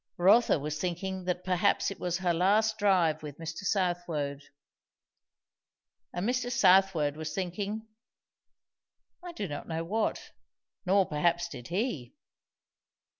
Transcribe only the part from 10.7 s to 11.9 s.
nor perhaps did